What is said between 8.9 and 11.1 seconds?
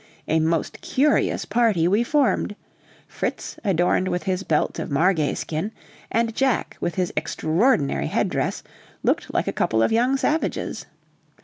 looked like a couple of young savages.